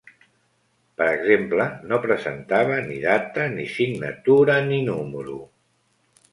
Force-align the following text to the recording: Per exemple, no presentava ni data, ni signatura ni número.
Per 1.01 1.09
exemple, 1.17 1.67
no 1.91 1.99
presentava 2.07 2.79
ni 2.89 2.99
data, 3.05 3.47
ni 3.59 3.69
signatura 3.77 4.59
ni 4.73 4.83
número. 4.91 5.41